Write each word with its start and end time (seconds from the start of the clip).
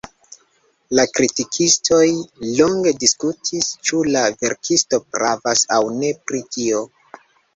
La 0.99 1.03
kritikistoj 1.17 1.99
longe 2.61 2.93
diskutis, 3.03 3.69
ĉu 3.89 3.99
la 4.15 4.25
verkisto 4.45 5.01
pravas 5.17 5.61
aŭ 5.79 5.81
ne 6.01 6.09
pri 6.31 6.41
tio. 6.57 6.83